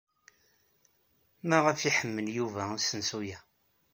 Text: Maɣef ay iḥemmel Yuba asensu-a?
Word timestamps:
Maɣef 1.47 1.75
ay 1.81 1.85
iḥemmel 1.89 2.27
Yuba 2.37 2.61
asensu-a? 2.75 3.37